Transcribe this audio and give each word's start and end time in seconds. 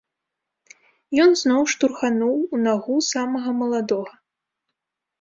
Ён 1.25 1.31
зноў 1.43 1.61
штурхануў 1.75 2.33
у 2.39 2.57
нагу 2.65 2.95
самага 3.13 3.49
маладога. 3.63 4.13